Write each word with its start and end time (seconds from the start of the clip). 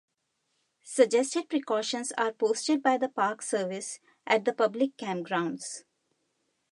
Suggested 0.81 1.47
precautions 1.47 2.11
are 2.13 2.31
posted 2.31 2.81
by 2.81 2.97
the 2.97 3.07
Park 3.07 3.43
Service 3.43 3.99
at 4.25 4.45
the 4.45 4.51
public 4.53 4.97
campgrounds. 4.97 5.83